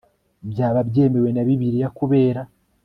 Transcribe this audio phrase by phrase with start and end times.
[0.51, 2.41] byaba byemewe na bibiliya, kubera